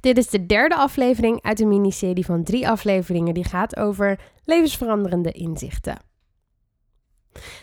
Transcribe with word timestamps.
Dit 0.00 0.18
is 0.18 0.28
de 0.28 0.46
derde 0.46 0.74
aflevering 0.74 1.42
uit 1.42 1.60
een 1.60 1.68
miniserie 1.68 2.24
van 2.24 2.44
drie 2.44 2.68
afleveringen 2.68 3.34
die 3.34 3.44
gaat 3.44 3.76
over 3.76 4.20
levensveranderende 4.44 5.32
inzichten. 5.32 5.98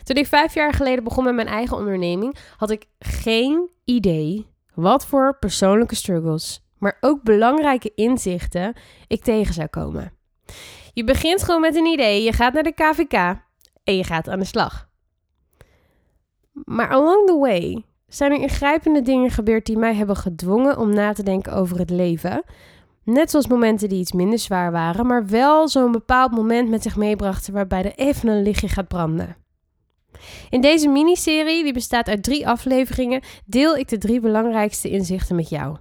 Toen 0.02 0.16
ik 0.16 0.26
vijf 0.26 0.54
jaar 0.54 0.72
geleden 0.72 1.04
begon 1.04 1.24
met 1.24 1.34
mijn 1.34 1.46
eigen 1.46 1.76
onderneming, 1.76 2.36
had 2.56 2.70
ik 2.70 2.86
geen 2.98 3.70
idee 3.84 4.46
wat 4.74 5.06
voor 5.06 5.38
persoonlijke 5.38 5.94
struggles, 5.94 6.64
maar 6.78 6.96
ook 7.00 7.22
belangrijke 7.22 7.92
inzichten 7.94 8.76
ik 9.06 9.22
tegen 9.22 9.54
zou 9.54 9.66
komen. 9.66 10.12
Je 10.92 11.04
begint 11.04 11.42
gewoon 11.42 11.60
met 11.60 11.76
een 11.76 11.86
idee, 11.86 12.22
je 12.22 12.32
gaat 12.32 12.52
naar 12.52 12.62
de 12.62 12.72
KVK 12.72 13.12
en 13.84 13.96
je 13.96 14.04
gaat 14.04 14.28
aan 14.28 14.38
de 14.38 14.44
slag. 14.44 14.88
Maar 16.52 16.88
along 16.88 17.26
the 17.26 17.38
way 17.38 17.84
zijn 18.08 18.32
er 18.32 18.40
ingrijpende 18.40 19.02
dingen 19.02 19.30
gebeurd 19.30 19.66
die 19.66 19.78
mij 19.78 19.94
hebben 19.94 20.16
gedwongen 20.16 20.78
om 20.78 20.94
na 20.94 21.12
te 21.12 21.22
denken 21.22 21.52
over 21.52 21.78
het 21.78 21.90
leven. 21.90 22.42
Net 23.04 23.30
zoals 23.30 23.46
momenten 23.46 23.88
die 23.88 23.98
iets 23.98 24.12
minder 24.12 24.38
zwaar 24.38 24.72
waren, 24.72 25.06
maar 25.06 25.26
wel 25.26 25.68
zo'n 25.68 25.92
bepaald 25.92 26.30
moment 26.30 26.68
met 26.68 26.82
zich 26.82 26.96
meebrachten 26.96 27.52
waarbij 27.52 27.84
er 27.84 27.94
even 27.94 28.28
een 28.28 28.42
lichtje 28.42 28.68
gaat 28.68 28.88
branden. 28.88 29.36
In 30.50 30.60
deze 30.60 30.88
miniserie, 30.88 31.62
die 31.62 31.72
bestaat 31.72 32.08
uit 32.08 32.22
drie 32.22 32.48
afleveringen, 32.48 33.22
deel 33.44 33.76
ik 33.76 33.88
de 33.88 33.98
drie 33.98 34.20
belangrijkste 34.20 34.90
inzichten 34.90 35.36
met 35.36 35.48
jou. 35.48 35.76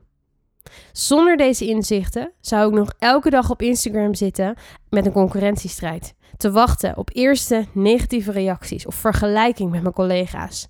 Zonder 0.92 1.38
deze 1.38 1.66
inzichten 1.66 2.32
zou 2.42 2.70
ik 2.70 2.76
nog 2.76 2.94
elke 3.00 3.30
dag 3.30 3.50
op 3.50 3.62
Instagram 3.62 4.14
zitten 4.14 4.56
met 4.90 5.06
een 5.06 5.12
concurrentiestrijd, 5.12 6.16
te 6.38 6.52
wachten 6.52 6.98
op 6.98 7.10
eerste 7.14 7.66
negatieve 7.74 8.32
reacties 8.32 8.86
of 8.86 8.96
vergelijking 8.96 9.72
met 9.72 9.82
mijn 9.82 9.94
collega's. 9.94 10.68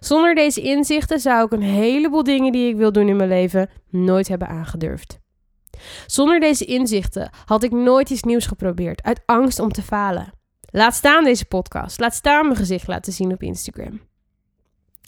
Zonder 0.00 0.34
deze 0.34 0.60
inzichten 0.60 1.20
zou 1.20 1.44
ik 1.44 1.52
een 1.52 1.62
heleboel 1.62 2.22
dingen 2.22 2.52
die 2.52 2.68
ik 2.68 2.76
wil 2.76 2.92
doen 2.92 3.08
in 3.08 3.16
mijn 3.16 3.28
leven 3.28 3.70
nooit 3.90 4.28
hebben 4.28 4.48
aangedurfd. 4.48 5.18
Zonder 6.06 6.40
deze 6.40 6.64
inzichten 6.64 7.30
had 7.44 7.62
ik 7.62 7.70
nooit 7.70 8.10
iets 8.10 8.22
nieuws 8.22 8.46
geprobeerd, 8.46 9.02
uit 9.02 9.22
angst 9.26 9.58
om 9.58 9.72
te 9.72 9.82
falen. 9.82 10.32
Laat 10.70 10.94
staan 10.94 11.24
deze 11.24 11.44
podcast, 11.44 12.00
laat 12.00 12.14
staan 12.14 12.44
mijn 12.44 12.56
gezicht 12.56 12.86
laten 12.86 13.12
zien 13.12 13.32
op 13.32 13.42
Instagram. 13.42 14.00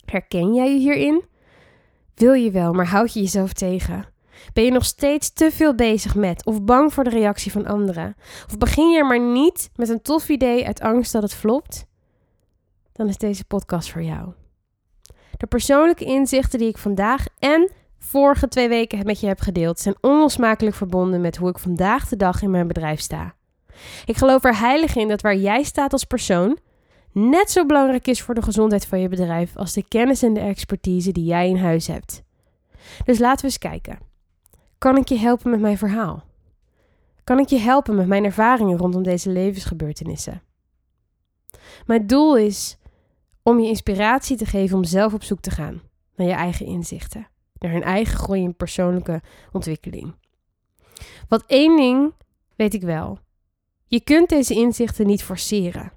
Herken 0.05 0.53
jij 0.53 0.73
je 0.73 0.79
hierin? 0.79 1.23
Wil 2.15 2.33
je 2.33 2.51
wel, 2.51 2.73
maar 2.73 2.87
houd 2.87 3.13
je 3.13 3.19
jezelf 3.19 3.53
tegen? 3.53 4.11
Ben 4.53 4.63
je 4.63 4.71
nog 4.71 4.85
steeds 4.85 5.33
te 5.33 5.51
veel 5.51 5.75
bezig 5.75 6.15
met 6.15 6.45
of 6.45 6.63
bang 6.63 6.93
voor 6.93 7.03
de 7.03 7.09
reactie 7.09 7.51
van 7.51 7.65
anderen? 7.65 8.15
Of 8.47 8.57
begin 8.57 8.89
je 8.89 9.03
maar 9.03 9.19
niet 9.19 9.69
met 9.75 9.89
een 9.89 10.01
tof 10.01 10.29
idee 10.29 10.65
uit 10.65 10.81
angst 10.81 11.11
dat 11.11 11.21
het 11.21 11.33
flopt? 11.33 11.85
Dan 12.91 13.07
is 13.07 13.17
deze 13.17 13.45
podcast 13.45 13.91
voor 13.91 14.03
jou. 14.03 14.33
Persoonlijke 15.53 16.05
inzichten 16.05 16.59
die 16.59 16.67
ik 16.67 16.77
vandaag 16.77 17.25
en 17.39 17.71
vorige 17.99 18.47
twee 18.47 18.69
weken 18.69 19.05
met 19.05 19.19
je 19.19 19.27
heb 19.27 19.39
gedeeld, 19.39 19.79
zijn 19.79 19.95
onlosmakelijk 20.01 20.75
verbonden 20.75 21.21
met 21.21 21.37
hoe 21.37 21.49
ik 21.49 21.59
vandaag 21.59 22.07
de 22.07 22.15
dag 22.15 22.41
in 22.41 22.51
mijn 22.51 22.67
bedrijf 22.67 22.99
sta. 22.99 23.35
Ik 24.05 24.17
geloof 24.17 24.43
er 24.43 24.59
heilig 24.59 24.95
in 24.95 25.07
dat 25.07 25.21
waar 25.21 25.35
jij 25.35 25.63
staat 25.63 25.91
als 25.91 26.03
persoon 26.03 26.57
net 27.11 27.51
zo 27.51 27.65
belangrijk 27.65 28.07
is 28.07 28.21
voor 28.21 28.35
de 28.35 28.41
gezondheid 28.41 28.85
van 28.85 28.99
je 28.99 29.09
bedrijf 29.09 29.57
als 29.57 29.73
de 29.73 29.87
kennis 29.87 30.23
en 30.23 30.33
de 30.33 30.39
expertise 30.39 31.11
die 31.11 31.25
jij 31.25 31.49
in 31.49 31.57
huis 31.57 31.87
hebt. 31.87 32.23
Dus 33.05 33.19
laten 33.19 33.39
we 33.39 33.45
eens 33.45 33.57
kijken. 33.57 33.99
Kan 34.77 34.97
ik 34.97 35.07
je 35.07 35.17
helpen 35.17 35.51
met 35.51 35.59
mijn 35.59 35.77
verhaal? 35.77 36.23
Kan 37.23 37.39
ik 37.39 37.47
je 37.47 37.59
helpen 37.59 37.95
met 37.95 38.07
mijn 38.07 38.25
ervaringen 38.25 38.77
rondom 38.77 39.03
deze 39.03 39.29
levensgebeurtenissen? 39.29 40.41
Mijn 41.85 42.07
doel 42.07 42.37
is 42.37 42.77
om 43.43 43.59
je 43.59 43.67
inspiratie 43.67 44.37
te 44.37 44.45
geven 44.45 44.77
om 44.77 44.83
zelf 44.83 45.13
op 45.13 45.23
zoek 45.23 45.39
te 45.39 45.51
gaan 45.51 45.81
naar 46.15 46.27
je 46.27 46.33
eigen 46.33 46.65
inzichten, 46.65 47.27
naar 47.53 47.73
een 47.73 47.83
eigen 47.83 48.17
groei 48.17 48.41
in 48.41 48.55
persoonlijke 48.55 49.21
ontwikkeling. 49.51 50.15
Want 51.27 51.43
één 51.45 51.75
ding 51.75 52.13
weet 52.55 52.73
ik 52.73 52.81
wel: 52.81 53.19
je 53.87 54.01
kunt 54.01 54.29
deze 54.29 54.53
inzichten 54.53 55.07
niet 55.07 55.23
forceren. 55.23 55.91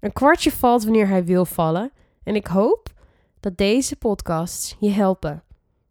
Een 0.00 0.12
kwartje 0.12 0.52
valt 0.52 0.84
wanneer 0.84 1.08
hij 1.08 1.24
wil 1.24 1.44
vallen 1.44 1.92
en 2.22 2.34
ik 2.34 2.46
hoop 2.46 2.92
dat 3.40 3.56
deze 3.56 3.96
podcasts 3.96 4.76
je 4.80 4.90
helpen 4.90 5.44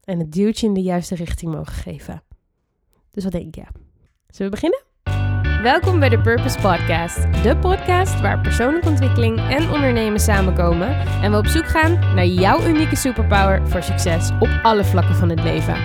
en 0.03 0.19
het 0.19 0.31
duwtje 0.31 0.67
in 0.67 0.73
de 0.73 0.81
juiste 0.81 1.15
richting 1.15 1.53
mogen 1.53 1.73
geven. 1.73 2.23
Dus 3.11 3.23
wat 3.23 3.31
denk 3.31 3.55
je? 3.55 3.65
Zullen 4.27 4.51
we 4.51 4.59
beginnen? 4.59 4.83
Welkom 5.65 5.99
bij 5.99 6.09
de 6.09 6.21
Purpose 6.21 6.59
Podcast, 6.59 7.43
de 7.43 7.57
podcast 7.57 8.21
waar 8.21 8.41
persoonlijke 8.41 8.89
ontwikkeling 8.89 9.39
en 9.39 9.71
ondernemen 9.71 10.19
samenkomen 10.19 10.87
en 11.21 11.31
we 11.31 11.37
op 11.37 11.47
zoek 11.47 11.65
gaan 11.65 12.15
naar 12.15 12.25
jouw 12.25 12.67
unieke 12.67 12.95
superpower 12.95 13.67
voor 13.69 13.83
succes 13.83 14.31
op 14.39 14.59
alle 14.63 14.83
vlakken 14.83 15.15
van 15.15 15.29
het 15.29 15.43
leven. 15.43 15.75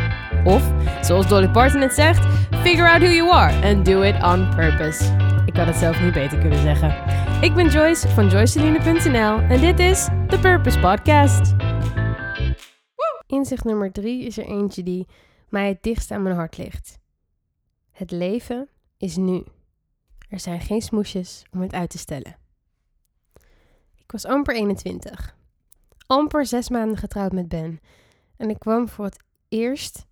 Of, 0.44 0.72
zoals 1.04 1.28
Dolly 1.28 1.48
Parton 1.48 1.80
het 1.80 1.94
zegt, 1.94 2.24
figure 2.56 2.90
out 2.90 3.00
who 3.00 3.10
you 3.10 3.30
are 3.30 3.74
and 3.74 3.84
do 3.84 4.02
it 4.02 4.22
on 4.22 4.54
purpose. 4.54 5.04
Ik 5.46 5.56
had 5.56 5.66
het 5.66 5.76
zelf 5.76 6.02
niet 6.02 6.12
beter 6.12 6.38
kunnen 6.38 6.58
zeggen. 6.58 6.94
Ik 7.42 7.54
ben 7.54 7.68
Joyce 7.68 8.08
van 8.08 8.28
joyceline.nl 8.28 9.38
en 9.38 9.60
dit 9.60 9.78
is 9.78 10.08
de 10.26 10.38
Purpose 10.40 10.78
Podcast. 10.78 11.54
Inzicht 13.26 13.64
nummer 13.64 13.92
drie 13.92 14.26
is 14.26 14.38
er 14.38 14.46
eentje 14.46 14.82
die 14.82 15.06
mij 15.48 15.68
het 15.68 15.82
dichtst 15.82 16.10
aan 16.10 16.22
mijn 16.22 16.36
hart 16.36 16.58
ligt. 16.58 16.98
Het 17.90 18.10
leven 18.10 18.68
is 18.96 19.16
nu. 19.16 19.44
Er 20.30 20.40
zijn 20.40 20.60
geen 20.60 20.82
smoesjes 20.82 21.42
om 21.50 21.60
het 21.60 21.72
uit 21.72 21.90
te 21.90 21.98
stellen. 21.98 22.36
Ik 23.96 24.12
was 24.12 24.24
amper 24.24 24.54
21. 24.54 25.36
Amper 26.06 26.46
zes 26.46 26.68
maanden 26.68 26.96
getrouwd 26.96 27.32
met 27.32 27.48
Ben. 27.48 27.80
En 28.36 28.50
ik 28.50 28.58
kwam 28.58 28.88
voor 28.88 29.04
het 29.04 29.24
eerst 29.48 30.06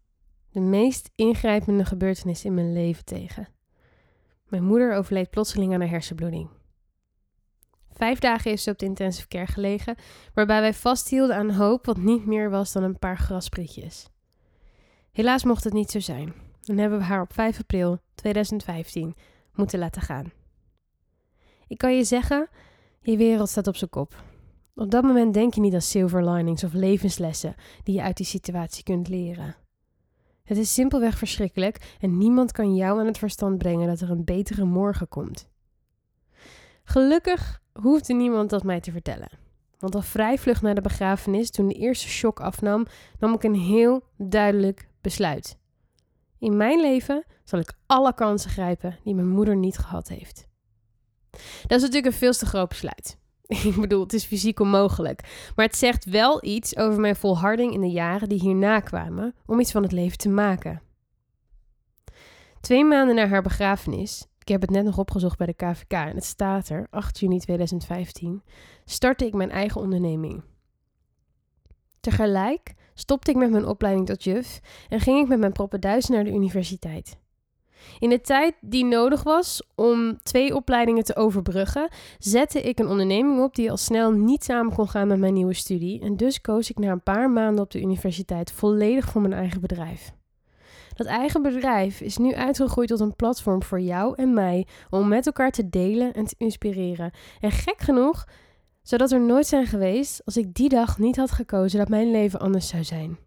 de 0.50 0.60
meest 0.60 1.10
ingrijpende 1.14 1.84
gebeurtenis 1.84 2.44
in 2.44 2.54
mijn 2.54 2.72
leven 2.72 3.04
tegen. 3.04 3.48
Mijn 4.46 4.64
moeder 4.64 4.94
overleed 4.94 5.30
plotseling 5.30 5.74
aan 5.74 5.80
een 5.80 5.88
hersenbloeding. 5.88 6.48
Vijf 7.92 8.18
dagen 8.18 8.50
heeft 8.50 8.62
ze 8.62 8.70
op 8.70 8.78
de 8.78 8.86
intensive 8.86 9.28
care 9.28 9.46
gelegen, 9.46 9.96
waarbij 10.34 10.60
wij 10.60 10.74
vasthielden 10.74 11.36
aan 11.36 11.50
hoop 11.50 11.86
wat 11.86 11.96
niet 11.96 12.26
meer 12.26 12.50
was 12.50 12.72
dan 12.72 12.82
een 12.82 12.98
paar 12.98 13.18
grasprietjes. 13.18 14.08
Helaas 15.12 15.44
mocht 15.44 15.64
het 15.64 15.72
niet 15.72 15.90
zo 15.90 16.00
zijn 16.00 16.34
en 16.64 16.78
hebben 16.78 16.98
we 16.98 17.04
haar 17.04 17.20
op 17.20 17.32
5 17.32 17.58
april 17.58 18.00
2015 18.14 19.14
moeten 19.58 19.78
laten 19.78 20.02
gaan. 20.02 20.32
Ik 21.66 21.78
kan 21.78 21.96
je 21.96 22.04
zeggen, 22.04 22.48
je 23.00 23.16
wereld 23.16 23.48
staat 23.48 23.66
op 23.66 23.76
zijn 23.76 23.90
kop. 23.90 24.22
Op 24.74 24.90
dat 24.90 25.02
moment 25.02 25.34
denk 25.34 25.54
je 25.54 25.60
niet 25.60 25.74
aan 25.74 25.80
silver 25.80 26.30
linings 26.30 26.64
of 26.64 26.72
levenslessen 26.72 27.54
die 27.82 27.94
je 27.94 28.02
uit 28.02 28.16
die 28.16 28.26
situatie 28.26 28.84
kunt 28.84 29.08
leren. 29.08 29.56
Het 30.44 30.56
is 30.56 30.74
simpelweg 30.74 31.18
verschrikkelijk 31.18 31.96
en 32.00 32.18
niemand 32.18 32.52
kan 32.52 32.74
jou 32.74 33.00
aan 33.00 33.06
het 33.06 33.18
verstand 33.18 33.58
brengen 33.58 33.86
dat 33.86 34.00
er 34.00 34.10
een 34.10 34.24
betere 34.24 34.64
morgen 34.64 35.08
komt. 35.08 35.48
Gelukkig 36.84 37.62
hoefde 37.72 38.14
niemand 38.14 38.50
dat 38.50 38.62
mij 38.62 38.80
te 38.80 38.90
vertellen. 38.90 39.30
Want 39.78 39.94
al 39.94 40.02
vrij 40.02 40.38
vlug 40.38 40.62
na 40.62 40.74
de 40.74 40.80
begrafenis, 40.80 41.50
toen 41.50 41.68
de 41.68 41.74
eerste 41.74 42.08
shock 42.08 42.40
afnam, 42.40 42.86
nam 43.18 43.34
ik 43.34 43.42
een 43.42 43.54
heel 43.54 44.02
duidelijk 44.16 44.88
besluit. 45.00 45.57
In 46.38 46.56
mijn 46.56 46.80
leven 46.80 47.24
zal 47.44 47.58
ik 47.58 47.72
alle 47.86 48.14
kansen 48.14 48.50
grijpen 48.50 48.98
die 49.04 49.14
mijn 49.14 49.28
moeder 49.28 49.56
niet 49.56 49.78
gehad 49.78 50.08
heeft. 50.08 50.46
Dat 51.66 51.76
is 51.76 51.80
natuurlijk 51.80 52.06
een 52.06 52.12
veel 52.12 52.32
te 52.32 52.46
groot 52.46 52.68
besluit. 52.68 53.18
Ik 53.46 53.76
bedoel, 53.80 54.02
het 54.02 54.12
is 54.12 54.24
fysiek 54.24 54.60
onmogelijk. 54.60 55.50
Maar 55.56 55.66
het 55.66 55.76
zegt 55.76 56.04
wel 56.04 56.44
iets 56.44 56.76
over 56.76 57.00
mijn 57.00 57.16
volharding 57.16 57.72
in 57.72 57.80
de 57.80 57.90
jaren 57.90 58.28
die 58.28 58.40
hierna 58.40 58.80
kwamen 58.80 59.34
om 59.46 59.60
iets 59.60 59.72
van 59.72 59.82
het 59.82 59.92
leven 59.92 60.18
te 60.18 60.28
maken. 60.28 60.82
Twee 62.60 62.84
maanden 62.84 63.14
na 63.14 63.28
haar 63.28 63.42
begrafenis, 63.42 64.26
ik 64.38 64.48
heb 64.48 64.60
het 64.60 64.70
net 64.70 64.84
nog 64.84 64.98
opgezocht 64.98 65.38
bij 65.38 65.46
de 65.46 65.52
KVK 65.52 65.92
en 65.92 66.14
het 66.14 66.24
staat 66.24 66.68
er, 66.68 66.86
8 66.90 67.18
juni 67.18 67.38
2015, 67.38 68.42
startte 68.84 69.26
ik 69.26 69.34
mijn 69.34 69.50
eigen 69.50 69.80
onderneming. 69.80 70.42
Tegelijk 72.00 72.74
stopte 72.94 73.30
ik 73.30 73.36
met 73.36 73.50
mijn 73.50 73.66
opleiding 73.66 74.06
tot 74.06 74.24
juf 74.24 74.60
en 74.88 75.00
ging 75.00 75.22
ik 75.22 75.28
met 75.28 75.38
mijn 75.38 75.52
proppenduis 75.52 76.06
naar 76.06 76.24
de 76.24 76.32
universiteit. 76.32 77.18
In 77.98 78.08
de 78.08 78.20
tijd 78.20 78.54
die 78.60 78.84
nodig 78.84 79.22
was 79.22 79.62
om 79.74 80.18
twee 80.22 80.54
opleidingen 80.54 81.04
te 81.04 81.16
overbruggen, 81.16 81.88
zette 82.18 82.62
ik 82.62 82.78
een 82.78 82.88
onderneming 82.88 83.42
op 83.42 83.54
die 83.54 83.70
al 83.70 83.76
snel 83.76 84.12
niet 84.12 84.44
samen 84.44 84.74
kon 84.74 84.88
gaan 84.88 85.08
met 85.08 85.18
mijn 85.18 85.34
nieuwe 85.34 85.54
studie. 85.54 86.00
En 86.00 86.16
dus 86.16 86.40
koos 86.40 86.70
ik 86.70 86.78
na 86.78 86.90
een 86.90 87.02
paar 87.02 87.30
maanden 87.30 87.64
op 87.64 87.70
de 87.70 87.80
universiteit 87.80 88.52
volledig 88.52 89.08
voor 89.08 89.20
mijn 89.20 89.32
eigen 89.32 89.60
bedrijf. 89.60 90.12
Dat 90.94 91.06
eigen 91.06 91.42
bedrijf 91.42 92.00
is 92.00 92.16
nu 92.16 92.34
uitgegroeid 92.34 92.88
tot 92.88 93.00
een 93.00 93.16
platform 93.16 93.62
voor 93.62 93.80
jou 93.80 94.14
en 94.16 94.34
mij 94.34 94.66
om 94.90 95.08
met 95.08 95.26
elkaar 95.26 95.50
te 95.50 95.68
delen 95.68 96.12
en 96.12 96.24
te 96.24 96.34
inspireren. 96.38 97.10
En 97.40 97.50
gek 97.50 97.80
genoeg, 97.80 98.26
zodat 98.88 99.12
er 99.12 99.20
nooit 99.20 99.46
zijn 99.46 99.66
geweest 99.66 100.24
als 100.24 100.36
ik 100.36 100.54
die 100.54 100.68
dag 100.68 100.98
niet 100.98 101.16
had 101.16 101.30
gekozen 101.30 101.78
dat 101.78 101.88
mijn 101.88 102.10
leven 102.10 102.40
anders 102.40 102.68
zou 102.68 102.84
zijn. 102.84 103.18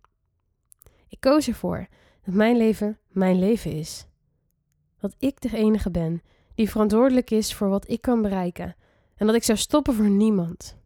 Ik 1.07 1.19
koos 1.19 1.47
ervoor 1.47 1.87
dat 2.25 2.33
mijn 2.33 2.57
leven 2.57 2.99
mijn 3.07 3.39
leven 3.39 3.71
is 3.71 4.05
dat 4.99 5.15
ik 5.17 5.41
de 5.41 5.57
enige 5.57 5.91
ben 5.91 6.21
die 6.55 6.69
verantwoordelijk 6.69 7.31
is 7.31 7.53
voor 7.53 7.69
wat 7.69 7.89
ik 7.89 8.01
kan 8.01 8.21
bereiken 8.21 8.75
en 9.15 9.25
dat 9.25 9.35
ik 9.35 9.43
zou 9.43 9.57
stoppen 9.57 9.93
voor 9.93 10.09
niemand. 10.09 10.77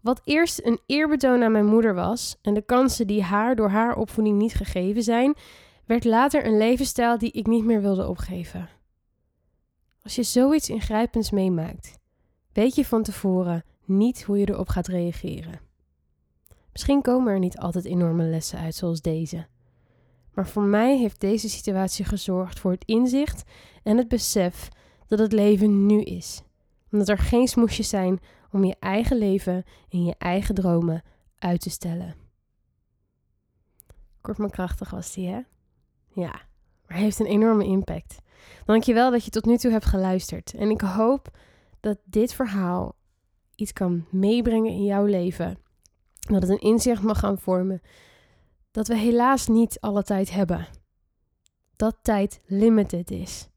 Wat 0.00 0.20
eerst 0.24 0.64
een 0.64 0.80
eerbetoon 0.86 1.42
aan 1.42 1.52
mijn 1.52 1.66
moeder 1.66 1.94
was 1.94 2.38
en 2.42 2.54
de 2.54 2.62
kansen 2.62 3.06
die 3.06 3.22
haar 3.22 3.56
door 3.56 3.68
haar 3.68 3.96
opvoeding 3.96 4.38
niet 4.38 4.54
gegeven 4.54 5.02
zijn, 5.02 5.34
werd 5.86 6.04
later 6.04 6.46
een 6.46 6.58
levensstijl 6.58 7.18
die 7.18 7.30
ik 7.32 7.46
niet 7.46 7.64
meer 7.64 7.80
wilde 7.80 8.08
opgeven. 8.08 8.68
Als 10.02 10.14
je 10.14 10.22
zoiets 10.22 10.68
ingrijpends 10.68 11.30
meemaakt, 11.30 11.99
weet 12.52 12.74
je 12.74 12.84
van 12.84 13.02
tevoren 13.02 13.64
niet 13.84 14.22
hoe 14.22 14.38
je 14.38 14.48
erop 14.48 14.68
gaat 14.68 14.86
reageren. 14.86 15.60
Misschien 16.72 17.02
komen 17.02 17.32
er 17.32 17.38
niet 17.38 17.58
altijd 17.58 17.84
enorme 17.84 18.24
lessen 18.24 18.58
uit 18.58 18.74
zoals 18.74 19.00
deze. 19.00 19.46
Maar 20.34 20.48
voor 20.48 20.62
mij 20.62 20.98
heeft 20.98 21.20
deze 21.20 21.48
situatie 21.48 22.04
gezorgd 22.04 22.58
voor 22.58 22.70
het 22.70 22.84
inzicht 22.84 23.42
en 23.82 23.96
het 23.96 24.08
besef 24.08 24.68
dat 25.06 25.18
het 25.18 25.32
leven 25.32 25.86
nu 25.86 26.02
is. 26.02 26.42
Omdat 26.92 27.08
er 27.08 27.18
geen 27.18 27.48
smoesjes 27.48 27.88
zijn 27.88 28.20
om 28.52 28.64
je 28.64 28.76
eigen 28.80 29.16
leven 29.16 29.64
en 29.88 30.04
je 30.04 30.14
eigen 30.18 30.54
dromen 30.54 31.02
uit 31.38 31.60
te 31.60 31.70
stellen. 31.70 32.14
Kort 34.20 34.38
maar 34.38 34.50
krachtig 34.50 34.90
was 34.90 35.12
die, 35.12 35.28
hè? 35.28 35.40
Ja, 36.12 36.40
maar 36.86 36.96
heeft 36.96 37.18
een 37.18 37.26
enorme 37.26 37.64
impact. 37.64 38.18
Dankjewel 38.64 39.10
dat 39.10 39.24
je 39.24 39.30
tot 39.30 39.44
nu 39.44 39.56
toe 39.56 39.70
hebt 39.70 39.84
geluisterd. 39.84 40.54
En 40.54 40.70
ik 40.70 40.80
hoop 40.80 41.38
dat 41.80 41.98
dit 42.04 42.34
verhaal 42.34 42.94
iets 43.54 43.72
kan 43.72 44.06
meebrengen 44.10 44.72
in 44.72 44.84
jouw 44.84 45.04
leven. 45.04 45.58
Dat 46.20 46.42
het 46.42 46.50
een 46.50 46.60
inzicht 46.60 47.02
mag 47.02 47.18
gaan 47.18 47.38
vormen 47.38 47.82
dat 48.70 48.88
we 48.88 48.96
helaas 48.96 49.46
niet 49.46 49.80
alle 49.80 50.02
tijd 50.02 50.30
hebben. 50.30 50.66
Dat 51.76 51.96
tijd 52.02 52.40
limited 52.46 53.10
is. 53.10 53.48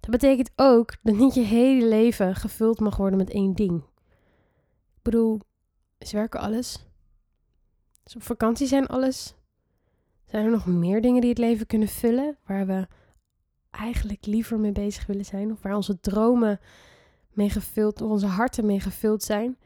Dat 0.00 0.10
betekent 0.10 0.50
ook 0.56 0.94
dat 1.02 1.14
niet 1.14 1.34
je 1.34 1.40
hele 1.40 1.88
leven 1.88 2.34
gevuld 2.34 2.80
mag 2.80 2.96
worden 2.96 3.18
met 3.18 3.30
één 3.30 3.54
ding. 3.54 3.82
Ik 4.96 5.02
bedoel, 5.02 5.40
is 5.98 6.12
werken 6.12 6.40
alles? 6.40 6.86
Is 8.04 8.16
op 8.16 8.22
vakantie 8.22 8.66
zijn 8.66 8.86
alles? 8.86 9.34
Zijn 10.24 10.44
er 10.44 10.50
nog 10.50 10.66
meer 10.66 11.00
dingen 11.00 11.20
die 11.20 11.30
het 11.30 11.38
leven 11.38 11.66
kunnen 11.66 11.88
vullen 11.88 12.36
waar 12.46 12.66
we 12.66 12.86
eigenlijk 13.70 14.26
liever 14.26 14.58
mee 14.58 14.72
bezig 14.72 15.06
willen 15.06 15.24
zijn? 15.24 15.52
Of 15.52 15.62
waar 15.62 15.74
onze 15.74 16.00
dromen 16.00 16.60
mee 17.38 17.50
gevuld, 17.50 18.02
of 18.02 18.10
onze 18.10 18.26
harten 18.26 18.66
mee 18.66 18.80
gevuld 18.80 19.22
zijn? 19.22 19.58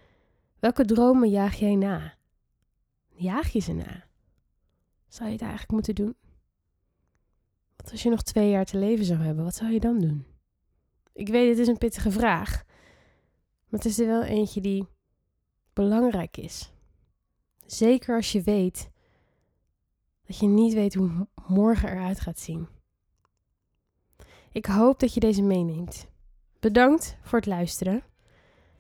Welke 0.59 0.85
dromen 0.85 1.31
jaag 1.31 1.55
jij 1.55 1.75
na? 1.75 2.15
Jaag 3.09 3.49
je 3.49 3.61
ze 3.61 3.73
na? 3.73 4.05
Zou 5.09 5.27
je 5.27 5.33
het 5.33 5.43
eigenlijk 5.43 5.73
moeten 5.73 5.95
doen? 5.95 6.17
Wat 7.77 7.91
als 7.91 8.03
je 8.03 8.11
nog 8.11 8.23
twee 8.23 8.51
jaar 8.51 8.65
te 8.65 8.79
leven 8.79 9.05
zou 9.05 9.21
hebben, 9.21 9.45
wat 9.45 9.55
zou 9.55 9.73
je 9.73 9.81
dan 9.81 10.01
doen? 10.01 10.27
Ik 11.13 11.29
weet, 11.29 11.49
het 11.49 11.59
is 11.59 11.69
een 11.69 11.79
pittige 11.79 12.11
vraag. 12.11 12.65
Maar 13.69 13.81
het 13.81 13.85
is 13.85 13.99
er 13.99 14.07
wel 14.07 14.23
eentje 14.23 14.61
die 14.61 14.87
belangrijk 15.73 16.37
is. 16.37 16.73
Zeker 17.67 18.17
als 18.17 18.33
je 18.33 18.43
weet 18.43 18.91
dat 20.27 20.39
je 20.39 20.47
niet 20.47 20.73
weet 20.73 20.95
hoe 20.95 21.29
morgen 21.47 21.89
eruit 21.89 22.21
gaat 22.21 22.39
zien. 22.39 22.69
Ik 24.53 24.67
hoop 24.67 25.01
dat 25.01 25.15
je 25.15 25.21
deze 25.21 25.43
meeneemt. 25.43 26.12
Bedankt 26.63 27.17
voor 27.23 27.39
het 27.39 27.49
luisteren. 27.49 28.03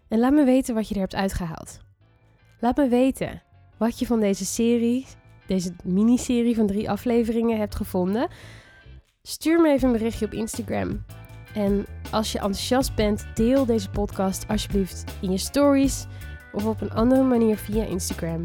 En 0.08 0.18
laat 0.18 0.32
me 0.32 0.44
weten 0.44 0.74
wat 0.74 0.88
je 0.88 0.94
er 0.94 1.00
hebt 1.00 1.14
uitgehaald. 1.14 1.80
Laat 2.58 2.76
me 2.76 2.88
weten 2.88 3.42
wat 3.76 3.98
je 3.98 4.06
van 4.06 4.20
deze 4.20 4.44
serie, 4.44 5.06
deze 5.46 5.72
miniserie 5.84 6.54
van 6.54 6.66
drie 6.66 6.90
afleveringen 6.90 7.58
hebt 7.58 7.74
gevonden. 7.74 8.28
Stuur 9.22 9.60
me 9.60 9.72
even 9.72 9.86
een 9.86 9.92
berichtje 9.92 10.26
op 10.26 10.32
Instagram. 10.32 11.04
En 11.54 11.86
als 12.10 12.32
je 12.32 12.38
enthousiast 12.38 12.94
bent, 12.94 13.26
deel 13.34 13.66
deze 13.66 13.90
podcast 13.90 14.48
alsjeblieft 14.48 15.04
in 15.20 15.30
je 15.30 15.38
stories 15.38 16.06
of 16.52 16.66
op 16.66 16.80
een 16.80 16.92
andere 16.92 17.22
manier 17.22 17.56
via 17.56 17.84
Instagram. 17.84 18.44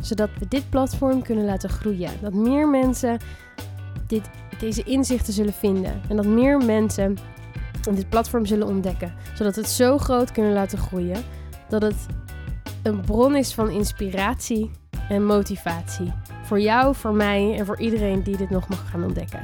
Zodat 0.00 0.30
we 0.38 0.48
dit 0.48 0.70
platform 0.70 1.22
kunnen 1.22 1.44
laten 1.44 1.70
groeien. 1.70 2.12
Dat 2.20 2.34
meer 2.34 2.68
mensen 2.68 3.18
dit, 4.06 4.30
deze 4.58 4.82
inzichten 4.82 5.32
zullen 5.32 5.52
vinden. 5.52 6.00
En 6.08 6.16
dat 6.16 6.26
meer 6.26 6.58
mensen 6.58 7.16
dit 7.94 8.08
platform 8.08 8.46
zullen 8.46 8.66
ontdekken. 8.66 9.14
Zodat 9.34 9.54
we 9.54 9.60
het 9.60 9.70
zo 9.70 9.98
groot 9.98 10.32
kunnen 10.32 10.52
laten 10.52 10.78
groeien 10.78 11.22
dat 11.68 11.82
het 11.82 12.06
een 12.82 13.00
bron 13.00 13.36
is 13.36 13.54
van 13.54 13.70
inspiratie 13.70 14.70
en 15.08 15.24
motivatie. 15.24 16.12
Voor 16.42 16.60
jou, 16.60 16.94
voor 16.94 17.14
mij 17.14 17.56
en 17.58 17.66
voor 17.66 17.80
iedereen 17.80 18.22
die 18.22 18.36
dit 18.36 18.50
nog 18.50 18.68
mag 18.68 18.90
gaan 18.90 19.04
ontdekken. 19.04 19.40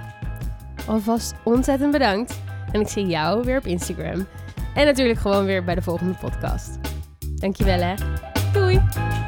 Alvast 0.87 1.35
ontzettend 1.45 1.93
bedankt. 1.93 2.41
En 2.73 2.81
ik 2.81 2.89
zie 2.89 3.07
jou 3.07 3.45
weer 3.45 3.59
op 3.59 3.67
Instagram. 3.67 4.27
En 4.75 4.87
natuurlijk 4.87 5.19
gewoon 5.19 5.45
weer 5.45 5.65
bij 5.65 5.75
de 5.75 5.83
volgende 5.83 6.15
podcast. 6.21 6.79
Dankjewel 7.35 7.81
hè. 7.81 7.95
Doei! 8.53 9.22